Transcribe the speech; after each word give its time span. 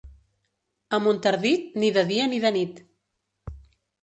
A 0.97 0.99
Montardit, 1.07 1.67
ni 1.83 1.91
de 1.99 2.05
dia 2.13 2.27
ni 2.33 2.41
de 2.47 2.53
nit. 2.57 2.83